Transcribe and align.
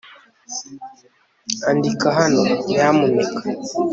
andika 1.69 2.07
hano, 2.19 2.41
nyamuneka 2.69 3.41